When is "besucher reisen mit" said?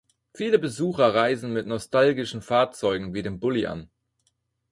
0.57-1.67